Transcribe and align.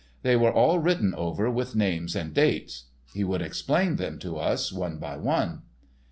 They 0.23 0.35
were 0.35 0.51
all 0.51 0.79
written 0.79 1.13
over 1.13 1.47
with 1.51 1.75
names 1.75 2.15
and 2.15 2.33
dates. 2.33 2.85
He 3.13 3.23
would 3.23 3.43
explain 3.43 3.97
them 3.97 4.17
to 4.17 4.35
us 4.37 4.73
one 4.73 4.97
by 4.97 5.17
one. 5.17 5.61